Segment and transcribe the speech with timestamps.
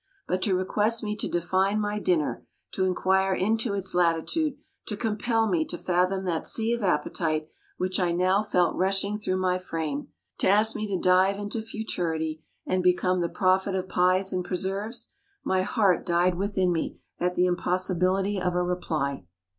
[0.27, 5.45] But to request me to define my dinner to inquire into its latitude to compel
[5.47, 10.07] me to fathom that sea of appetite which I now felt rushing through my frame
[10.39, 15.09] to ask me to dive into futurity, and become the prophet of pies and preserves!
[15.43, 19.27] My heart died within me at the impossibility of a reply.